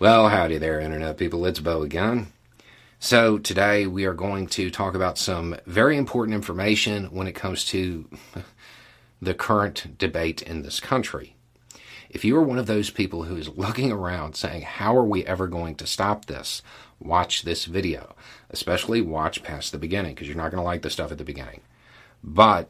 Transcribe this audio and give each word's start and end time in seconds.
Well, 0.00 0.28
howdy 0.28 0.58
there, 0.58 0.80
Internet 0.80 1.18
people. 1.18 1.46
It's 1.46 1.60
Beau 1.60 1.82
again. 1.82 2.32
So, 2.98 3.38
today 3.38 3.86
we 3.86 4.06
are 4.06 4.12
going 4.12 4.48
to 4.48 4.68
talk 4.68 4.96
about 4.96 5.18
some 5.18 5.54
very 5.66 5.96
important 5.96 6.34
information 6.34 7.04
when 7.12 7.28
it 7.28 7.36
comes 7.36 7.64
to 7.66 8.10
the 9.22 9.34
current 9.34 9.96
debate 9.96 10.42
in 10.42 10.62
this 10.62 10.80
country. 10.80 11.36
If 12.10 12.24
you 12.24 12.36
are 12.36 12.42
one 12.42 12.58
of 12.58 12.66
those 12.66 12.90
people 12.90 13.22
who 13.22 13.36
is 13.36 13.56
looking 13.56 13.92
around 13.92 14.34
saying, 14.34 14.62
How 14.62 14.96
are 14.96 15.04
we 15.04 15.24
ever 15.26 15.46
going 15.46 15.76
to 15.76 15.86
stop 15.86 16.24
this? 16.24 16.60
Watch 16.98 17.42
this 17.42 17.66
video. 17.66 18.16
Especially 18.50 19.00
watch 19.00 19.44
past 19.44 19.70
the 19.70 19.78
beginning 19.78 20.16
because 20.16 20.26
you're 20.26 20.36
not 20.36 20.50
going 20.50 20.60
to 20.60 20.64
like 20.64 20.82
the 20.82 20.90
stuff 20.90 21.12
at 21.12 21.18
the 21.18 21.24
beginning. 21.24 21.60
But 22.20 22.68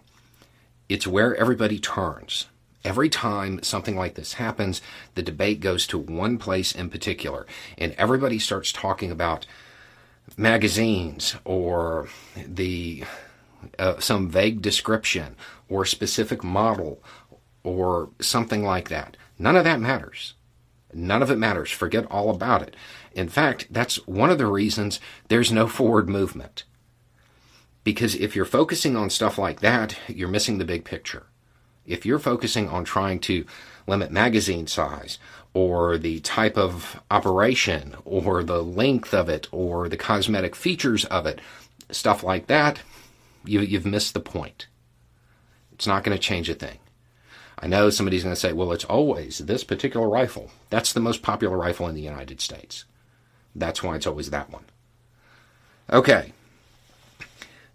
it's 0.90 1.06
where 1.06 1.34
everybody 1.34 1.78
turns 1.78 2.48
every 2.84 3.08
time 3.08 3.62
something 3.62 3.96
like 3.96 4.14
this 4.14 4.34
happens, 4.34 4.82
the 5.14 5.22
debate 5.22 5.60
goes 5.60 5.86
to 5.86 5.98
one 5.98 6.38
place 6.38 6.74
in 6.74 6.90
particular, 6.90 7.46
and 7.78 7.92
everybody 7.96 8.38
starts 8.38 8.72
talking 8.72 9.10
about 9.10 9.46
magazines 10.36 11.36
or 11.44 12.08
the 12.36 13.04
uh, 13.78 13.98
some 13.98 14.28
vague 14.28 14.60
description 14.60 15.36
or 15.68 15.84
specific 15.84 16.44
model 16.44 17.02
or 17.62 18.10
something 18.20 18.62
like 18.62 18.88
that. 18.90 19.16
None 19.38 19.56
of 19.56 19.64
that 19.64 19.80
matters. 19.80 20.34
None 20.92 21.22
of 21.22 21.30
it 21.30 21.38
matters. 21.38 21.70
Forget 21.70 22.06
all 22.10 22.30
about 22.30 22.62
it. 22.62 22.76
In 23.12 23.28
fact, 23.28 23.68
that's 23.70 24.06
one 24.06 24.30
of 24.30 24.38
the 24.38 24.46
reasons 24.46 25.00
there's 25.28 25.50
no 25.50 25.66
forward 25.66 26.08
movement. 26.08 26.64
Because 27.82 28.14
if 28.14 28.36
you're 28.36 28.44
focusing 28.44 28.96
on 28.96 29.10
stuff 29.10 29.38
like 29.38 29.60
that, 29.60 29.98
you're 30.08 30.28
missing 30.28 30.58
the 30.58 30.64
big 30.64 30.84
picture 30.84 31.26
if 31.86 32.06
you're 32.06 32.18
focusing 32.18 32.68
on 32.68 32.84
trying 32.84 33.20
to 33.20 33.44
limit 33.86 34.10
magazine 34.10 34.66
size 34.66 35.18
or 35.52 35.98
the 35.98 36.20
type 36.20 36.56
of 36.56 37.00
operation 37.10 37.94
or 38.04 38.42
the 38.42 38.62
length 38.62 39.14
of 39.14 39.28
it 39.28 39.46
or 39.52 39.88
the 39.88 39.96
cosmetic 39.96 40.56
features 40.56 41.04
of 41.06 41.26
it, 41.26 41.40
stuff 41.90 42.22
like 42.22 42.46
that, 42.46 42.80
you, 43.44 43.60
you've 43.60 43.86
missed 43.86 44.14
the 44.14 44.20
point. 44.20 44.66
It's 45.72 45.86
not 45.86 46.04
going 46.04 46.16
to 46.16 46.22
change 46.22 46.48
a 46.48 46.54
thing. 46.54 46.78
I 47.58 47.66
know 47.66 47.90
somebody's 47.90 48.24
going 48.24 48.34
to 48.34 48.40
say, 48.40 48.52
well, 48.52 48.72
it's 48.72 48.84
always 48.84 49.38
this 49.38 49.64
particular 49.64 50.08
rifle. 50.08 50.50
That's 50.70 50.92
the 50.92 51.00
most 51.00 51.22
popular 51.22 51.56
rifle 51.56 51.88
in 51.88 51.94
the 51.94 52.02
United 52.02 52.40
States. 52.40 52.84
That's 53.54 53.82
why 53.82 53.96
it's 53.96 54.06
always 54.06 54.30
that 54.30 54.50
one. 54.50 54.64
Okay, 55.90 56.32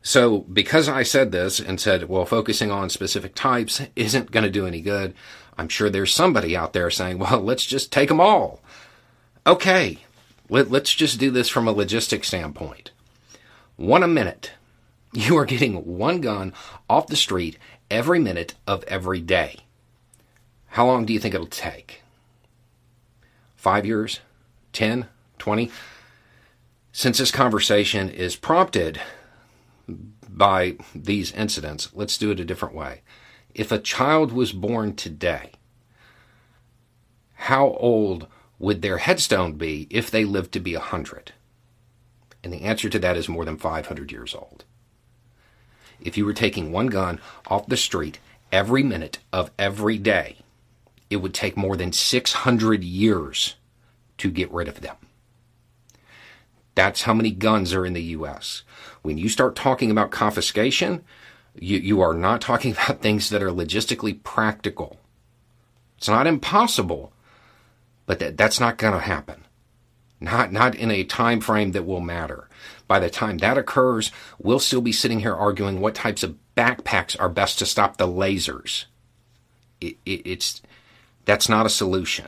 so, 0.09 0.39
because 0.39 0.89
I 0.89 1.03
said 1.03 1.31
this 1.31 1.59
and 1.59 1.79
said, 1.79 2.09
well, 2.09 2.25
focusing 2.25 2.71
on 2.71 2.89
specific 2.89 3.35
types 3.35 3.79
isn't 3.95 4.31
going 4.31 4.43
to 4.43 4.49
do 4.49 4.65
any 4.65 4.81
good, 4.81 5.13
I'm 5.55 5.69
sure 5.69 5.87
there's 5.87 6.11
somebody 6.11 6.57
out 6.57 6.73
there 6.73 6.89
saying, 6.89 7.19
well, 7.19 7.41
let's 7.41 7.63
just 7.63 7.91
take 7.91 8.09
them 8.09 8.19
all. 8.19 8.59
Okay, 9.45 9.99
let, 10.49 10.73
us 10.73 10.95
just 10.95 11.19
do 11.19 11.29
this 11.29 11.47
from 11.47 11.67
a 11.67 11.73
logistic 11.75 12.25
standpoint. 12.25 12.89
One 13.75 14.01
a 14.01 14.07
minute. 14.07 14.53
You 15.13 15.37
are 15.37 15.45
getting 15.45 15.97
one 15.97 16.21
gun 16.21 16.53
off 16.89 17.05
the 17.05 17.15
street 17.15 17.59
every 17.91 18.17
minute 18.17 18.55
of 18.65 18.83
every 18.85 19.21
day. 19.21 19.57
How 20.67 20.87
long 20.87 21.05
do 21.05 21.13
you 21.13 21.19
think 21.19 21.35
it'll 21.35 21.47
take? 21.47 22.01
Five 23.55 23.85
years? 23.87 24.21
Ten? 24.71 25.07
Twenty? 25.37 25.71
Since 26.91 27.17
this 27.19 27.31
conversation 27.31 28.09
is 28.09 28.35
prompted 28.35 29.01
by 30.27 30.77
these 30.95 31.31
incidents, 31.31 31.89
let's 31.93 32.17
do 32.17 32.31
it 32.31 32.39
a 32.39 32.45
different 32.45 32.75
way. 32.75 33.01
If 33.53 33.71
a 33.71 33.79
child 33.79 34.31
was 34.31 34.51
born 34.51 34.95
today, 34.95 35.51
how 37.33 37.69
old 37.79 38.27
would 38.59 38.81
their 38.81 38.97
headstone 38.97 39.53
be 39.53 39.87
if 39.89 40.11
they 40.11 40.25
lived 40.25 40.51
to 40.53 40.59
be 40.59 40.75
100? 40.75 41.33
And 42.43 42.53
the 42.53 42.61
answer 42.61 42.89
to 42.89 42.99
that 42.99 43.17
is 43.17 43.27
more 43.27 43.45
than 43.45 43.57
500 43.57 44.11
years 44.11 44.35
old. 44.35 44.65
If 45.99 46.17
you 46.17 46.25
were 46.25 46.33
taking 46.33 46.71
one 46.71 46.87
gun 46.87 47.19
off 47.47 47.67
the 47.67 47.77
street 47.77 48.19
every 48.51 48.83
minute 48.83 49.19
of 49.33 49.51
every 49.57 49.97
day, 49.97 50.37
it 51.09 51.17
would 51.17 51.33
take 51.33 51.57
more 51.57 51.75
than 51.75 51.91
600 51.91 52.83
years 52.83 53.55
to 54.19 54.29
get 54.29 54.51
rid 54.51 54.67
of 54.67 54.81
them. 54.81 54.95
That's 56.79 57.01
how 57.01 57.13
many 57.13 57.31
guns 57.31 57.73
are 57.73 57.85
in 57.85 57.91
the 57.91 58.01
U.S. 58.15 58.63
When 59.01 59.17
you 59.17 59.27
start 59.27 59.53
talking 59.53 59.91
about 59.91 60.11
confiscation, 60.11 61.03
you, 61.59 61.77
you 61.77 61.99
are 61.99 62.13
not 62.13 62.39
talking 62.39 62.71
about 62.85 63.01
things 63.01 63.29
that 63.31 63.43
are 63.43 63.51
logistically 63.51 64.23
practical. 64.23 64.97
It's 65.97 66.07
not 66.07 66.25
impossible, 66.25 67.11
but 68.05 68.19
that, 68.19 68.37
that's 68.37 68.61
not 68.61 68.77
going 68.77 68.93
to 68.93 68.99
happen. 69.01 69.43
Not, 70.21 70.53
not 70.53 70.73
in 70.73 70.89
a 70.89 71.03
time 71.03 71.41
frame 71.41 71.73
that 71.73 71.85
will 71.85 71.99
matter. 71.99 72.47
By 72.87 72.99
the 72.99 73.09
time 73.09 73.39
that 73.39 73.57
occurs, 73.57 74.13
we'll 74.37 74.59
still 74.59 74.79
be 74.79 74.93
sitting 74.93 75.19
here 75.19 75.35
arguing 75.35 75.81
what 75.81 75.95
types 75.95 76.23
of 76.23 76.37
backpacks 76.55 77.19
are 77.19 77.27
best 77.27 77.59
to 77.59 77.65
stop 77.65 77.97
the 77.97 78.07
lasers. 78.07 78.85
It, 79.81 79.97
it, 80.05 80.21
it's, 80.25 80.61
that's 81.25 81.49
not 81.49 81.65
a 81.65 81.69
solution. 81.69 82.27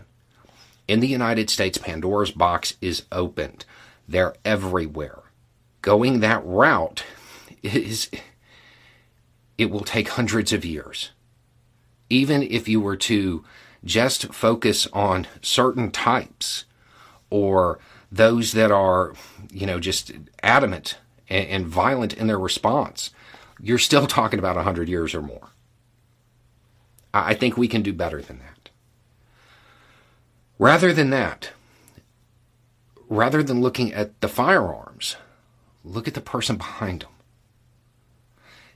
In 0.89 0.99
the 0.99 1.07
United 1.07 1.49
States, 1.49 1.77
Pandora's 1.77 2.31
box 2.31 2.73
is 2.81 3.03
opened. 3.13 3.63
They're 4.11 4.35
everywhere. 4.43 5.19
Going 5.81 6.19
that 6.19 6.45
route 6.45 7.05
is, 7.63 8.09
it 9.57 9.71
will 9.71 9.85
take 9.85 10.09
hundreds 10.09 10.51
of 10.51 10.65
years. 10.65 11.11
Even 12.09 12.43
if 12.43 12.67
you 12.67 12.81
were 12.81 12.97
to 12.97 13.45
just 13.85 14.33
focus 14.33 14.85
on 14.91 15.27
certain 15.41 15.91
types 15.91 16.65
or 17.29 17.79
those 18.11 18.51
that 18.51 18.69
are, 18.69 19.13
you 19.49 19.65
know, 19.65 19.79
just 19.79 20.11
adamant 20.43 20.97
and, 21.29 21.47
and 21.47 21.67
violent 21.67 22.13
in 22.13 22.27
their 22.27 22.37
response, 22.37 23.11
you're 23.61 23.77
still 23.77 24.07
talking 24.07 24.39
about 24.39 24.57
100 24.57 24.89
years 24.89 25.15
or 25.15 25.21
more. 25.21 25.51
I 27.13 27.33
think 27.33 27.55
we 27.55 27.69
can 27.69 27.81
do 27.81 27.93
better 27.93 28.21
than 28.21 28.39
that. 28.39 28.69
Rather 30.59 30.91
than 30.91 31.11
that, 31.11 31.51
rather 33.11 33.43
than 33.43 33.59
looking 33.59 33.93
at 33.93 34.21
the 34.21 34.27
firearms, 34.29 35.17
look 35.83 36.07
at 36.07 36.13
the 36.13 36.21
person 36.21 36.55
behind 36.55 37.01
them. 37.01 37.09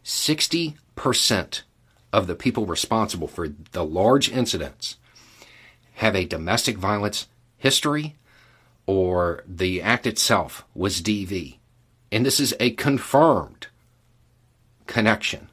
60% 0.04 1.62
of 2.12 2.28
the 2.28 2.36
people 2.36 2.66
responsible 2.66 3.30
for 3.30 3.48
the 3.72 3.86
large 3.86 4.30
incidents 4.30 4.98
have 5.96 6.18
a 6.18 6.26
domestic 6.26 6.78
violence 6.78 7.30
history 7.58 8.16
or 8.86 9.42
the 9.48 9.82
act 9.82 10.06
itself 10.06 10.66
was 10.76 11.02
DV. 11.02 11.56
And 12.12 12.26
this 12.26 12.42
is 12.42 12.54
a 12.60 12.72
confirmed 12.72 13.68
connection. 14.86 15.48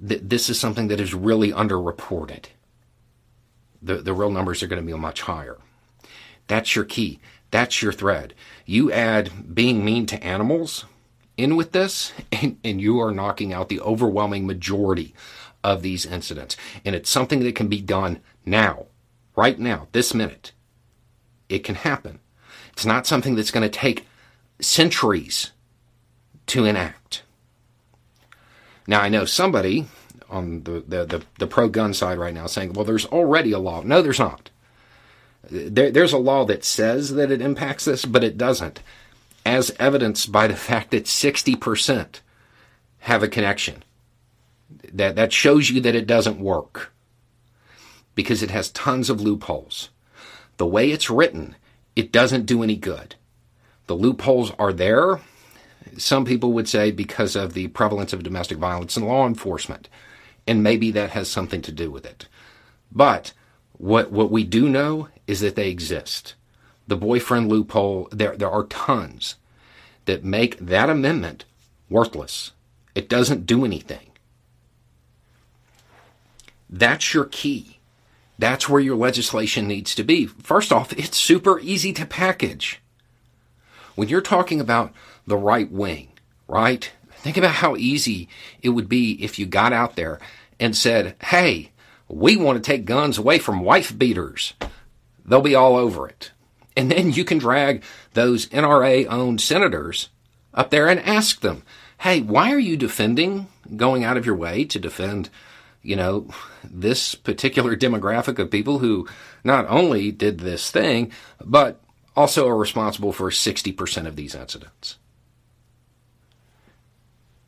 This 0.00 0.48
is 0.48 0.58
something 0.58 0.88
that 0.88 1.00
is 1.00 1.12
really 1.12 1.52
underreported. 1.52 2.46
The, 3.82 3.96
the 3.96 4.14
real 4.14 4.30
numbers 4.30 4.62
are 4.62 4.66
going 4.66 4.80
to 4.80 4.92
be 4.92 4.98
much 4.98 5.20
higher. 5.20 5.58
That's 6.50 6.74
your 6.74 6.84
key. 6.84 7.20
That's 7.52 7.80
your 7.80 7.92
thread. 7.92 8.34
You 8.66 8.90
add 8.90 9.54
being 9.54 9.84
mean 9.84 10.06
to 10.06 10.20
animals 10.20 10.84
in 11.36 11.54
with 11.54 11.70
this, 11.70 12.12
and, 12.32 12.58
and 12.64 12.80
you 12.80 13.00
are 13.00 13.12
knocking 13.12 13.52
out 13.52 13.68
the 13.68 13.80
overwhelming 13.80 14.48
majority 14.48 15.14
of 15.62 15.82
these 15.82 16.04
incidents. 16.04 16.56
And 16.84 16.96
it's 16.96 17.08
something 17.08 17.38
that 17.44 17.54
can 17.54 17.68
be 17.68 17.80
done 17.80 18.18
now, 18.44 18.86
right 19.36 19.60
now, 19.60 19.86
this 19.92 20.12
minute. 20.12 20.50
It 21.48 21.60
can 21.60 21.76
happen. 21.76 22.18
It's 22.72 22.84
not 22.84 23.06
something 23.06 23.36
that's 23.36 23.52
going 23.52 23.62
to 23.62 23.78
take 23.78 24.08
centuries 24.60 25.52
to 26.46 26.64
enact. 26.64 27.22
Now, 28.88 29.00
I 29.00 29.08
know 29.08 29.24
somebody 29.24 29.86
on 30.28 30.64
the, 30.64 30.82
the, 30.88 31.04
the, 31.04 31.22
the 31.38 31.46
pro 31.46 31.68
gun 31.68 31.94
side 31.94 32.18
right 32.18 32.34
now 32.34 32.48
saying, 32.48 32.72
well, 32.72 32.84
there's 32.84 33.06
already 33.06 33.52
a 33.52 33.60
law. 33.60 33.82
No, 33.82 34.02
there's 34.02 34.18
not. 34.18 34.50
There, 35.48 35.90
there's 35.90 36.12
a 36.12 36.18
law 36.18 36.44
that 36.46 36.64
says 36.64 37.14
that 37.14 37.30
it 37.30 37.40
impacts 37.40 37.84
this, 37.84 38.04
but 38.04 38.24
it 38.24 38.36
doesn't, 38.36 38.82
as 39.44 39.74
evidenced 39.78 40.30
by 40.30 40.46
the 40.46 40.56
fact 40.56 40.90
that 40.90 41.04
60% 41.04 42.20
have 43.00 43.22
a 43.22 43.28
connection. 43.28 43.82
That, 44.92 45.16
that 45.16 45.32
shows 45.32 45.70
you 45.70 45.80
that 45.80 45.94
it 45.94 46.06
doesn't 46.06 46.40
work 46.40 46.92
because 48.14 48.42
it 48.42 48.50
has 48.50 48.70
tons 48.70 49.08
of 49.08 49.20
loopholes. 49.20 49.90
The 50.58 50.66
way 50.66 50.90
it's 50.90 51.10
written, 51.10 51.56
it 51.96 52.12
doesn't 52.12 52.46
do 52.46 52.62
any 52.62 52.76
good. 52.76 53.14
The 53.86 53.94
loopholes 53.94 54.52
are 54.58 54.72
there, 54.72 55.20
some 55.96 56.24
people 56.24 56.52
would 56.52 56.68
say, 56.68 56.90
because 56.90 57.36
of 57.36 57.54
the 57.54 57.68
prevalence 57.68 58.12
of 58.12 58.22
domestic 58.22 58.58
violence 58.58 58.96
in 58.96 59.06
law 59.06 59.26
enforcement. 59.26 59.88
And 60.46 60.62
maybe 60.62 60.90
that 60.92 61.10
has 61.10 61.30
something 61.30 61.62
to 61.62 61.72
do 61.72 61.90
with 61.90 62.06
it. 62.06 62.26
But 62.92 63.32
what, 63.80 64.12
what 64.12 64.30
we 64.30 64.44
do 64.44 64.68
know 64.68 65.08
is 65.26 65.40
that 65.40 65.56
they 65.56 65.70
exist. 65.70 66.34
The 66.86 66.96
boyfriend 66.96 67.48
loophole, 67.48 68.08
there, 68.12 68.36
there 68.36 68.50
are 68.50 68.64
tons 68.64 69.36
that 70.04 70.22
make 70.22 70.58
that 70.58 70.90
amendment 70.90 71.46
worthless. 71.88 72.52
It 72.94 73.08
doesn't 73.08 73.46
do 73.46 73.64
anything. 73.64 74.10
That's 76.68 77.14
your 77.14 77.24
key. 77.24 77.78
That's 78.38 78.68
where 78.68 78.80
your 78.80 78.96
legislation 78.96 79.66
needs 79.66 79.94
to 79.94 80.04
be. 80.04 80.26
First 80.26 80.72
off, 80.72 80.92
it's 80.92 81.16
super 81.16 81.58
easy 81.60 81.94
to 81.94 82.04
package. 82.04 82.82
When 83.94 84.08
you're 84.08 84.20
talking 84.20 84.60
about 84.60 84.92
the 85.26 85.38
right 85.38 85.70
wing, 85.70 86.08
right? 86.48 86.90
Think 87.12 87.38
about 87.38 87.56
how 87.56 87.76
easy 87.76 88.28
it 88.62 88.70
would 88.70 88.88
be 88.88 89.12
if 89.24 89.38
you 89.38 89.46
got 89.46 89.72
out 89.72 89.96
there 89.96 90.20
and 90.58 90.76
said, 90.76 91.16
Hey, 91.22 91.70
we 92.10 92.36
want 92.36 92.62
to 92.62 92.70
take 92.70 92.84
guns 92.84 93.18
away 93.18 93.38
from 93.38 93.60
wife 93.60 93.96
beaters. 93.96 94.54
They'll 95.24 95.40
be 95.40 95.54
all 95.54 95.76
over 95.76 96.08
it. 96.08 96.32
And 96.76 96.90
then 96.90 97.12
you 97.12 97.24
can 97.24 97.38
drag 97.38 97.82
those 98.14 98.46
NRA 98.48 99.06
owned 99.08 99.40
senators 99.40 100.08
up 100.52 100.70
there 100.70 100.88
and 100.88 101.00
ask 101.00 101.40
them, 101.40 101.62
Hey, 101.98 102.20
why 102.20 102.52
are 102.52 102.58
you 102.58 102.76
defending 102.76 103.48
going 103.76 104.04
out 104.04 104.16
of 104.16 104.24
your 104.24 104.34
way 104.34 104.64
to 104.64 104.78
defend, 104.78 105.28
you 105.82 105.96
know, 105.96 106.28
this 106.64 107.14
particular 107.14 107.76
demographic 107.76 108.38
of 108.38 108.50
people 108.50 108.78
who 108.78 109.06
not 109.44 109.66
only 109.68 110.10
did 110.10 110.40
this 110.40 110.70
thing, 110.70 111.12
but 111.44 111.80
also 112.16 112.48
are 112.48 112.56
responsible 112.56 113.12
for 113.12 113.30
60% 113.30 114.06
of 114.06 114.16
these 114.16 114.34
incidents? 114.34 114.96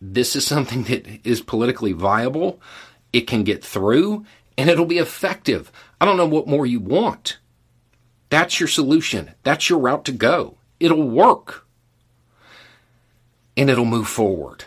This 0.00 0.37
is 0.37 0.47
something 0.47 0.82
that 0.85 1.26
is 1.26 1.41
politically 1.41 1.93
viable. 1.93 2.61
It 3.12 3.23
can 3.23 3.44
get 3.44 3.65
through 3.65 4.26
and 4.57 4.69
it'll 4.71 4.87
be 4.87 4.99
effective. 4.99 5.73
I 6.01 6.05
don't 6.05 6.17
know 6.17 6.27
what 6.27 6.47
more 6.47 6.67
you 6.67 6.81
want. 6.81 7.39
That's 8.29 8.59
your 8.61 8.69
solution. 8.69 9.33
That's 9.43 9.69
your 9.69 9.79
route 9.79 10.05
to 10.07 10.13
go. 10.13 10.57
It'll 10.81 11.09
work. 11.09 11.67
And 13.57 13.69
it'll 13.69 13.85
move 13.85 14.09
forward. 14.09 14.65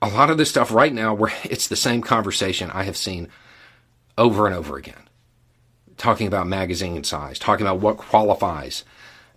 A 0.00 0.08
lot 0.08 0.30
of 0.30 0.38
this 0.38 0.50
stuff 0.50 0.72
right 0.72 0.92
now, 0.92 1.14
where 1.14 1.32
it's 1.44 1.68
the 1.68 1.76
same 1.76 2.02
conversation 2.02 2.70
I 2.70 2.84
have 2.84 2.96
seen 2.96 3.28
over 4.18 4.46
and 4.46 4.54
over 4.54 4.76
again. 4.76 5.08
Talking 5.96 6.26
about 6.26 6.48
magazine 6.48 7.04
size, 7.04 7.38
talking 7.38 7.66
about 7.66 7.80
what 7.80 7.98
qualifies 7.98 8.84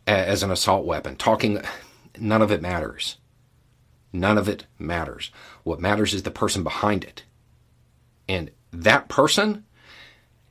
as 0.08 0.44
an 0.44 0.52
assault 0.52 0.86
weapon, 0.86 1.16
talking, 1.16 1.62
none 2.20 2.42
of 2.42 2.52
it 2.52 2.62
matters. 2.62 3.18
None 4.12 4.38
of 4.38 4.48
it 4.48 4.66
matters. 4.80 5.30
What 5.64 5.80
matters 5.80 6.14
is 6.14 6.24
the 6.24 6.32
person 6.32 6.64
behind 6.64 7.04
it. 7.04 7.24
And 8.28 8.50
that 8.84 9.10
person 9.10 9.66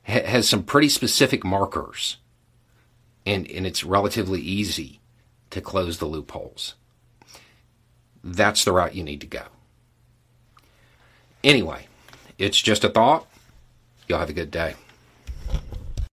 ha- 0.03 0.25
has 0.25 0.47
some 0.47 0.63
pretty 0.63 0.89
specific 0.89 1.43
markers. 1.43 2.17
And, 3.25 3.49
and 3.49 3.65
it's 3.65 3.83
relatively 3.83 4.39
easy 4.39 4.99
to 5.49 5.61
close 5.61 5.97
the 5.97 6.05
loopholes. 6.05 6.75
That's 8.23 8.63
the 8.63 8.71
route 8.71 8.95
you 8.95 9.03
need 9.03 9.21
to 9.21 9.27
go. 9.27 9.43
Anyway, 11.43 11.87
it's 12.37 12.61
just 12.61 12.83
a 12.83 12.89
thought. 12.89 13.27
Y'all 14.07 14.19
have 14.19 14.29
a 14.29 14.33
good 14.33 14.51
day. 14.51 14.75